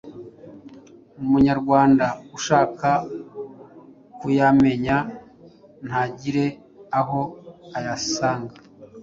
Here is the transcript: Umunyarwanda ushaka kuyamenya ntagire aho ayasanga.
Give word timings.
Umunyarwanda 1.23 2.05
ushaka 2.37 2.89
kuyamenya 4.19 4.97
ntagire 5.85 6.45
aho 6.99 7.21
ayasanga. 7.77 8.55